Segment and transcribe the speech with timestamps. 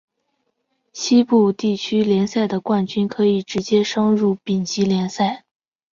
[0.93, 5.45] 西部地区联赛的冠军可以直接升入丙级联赛。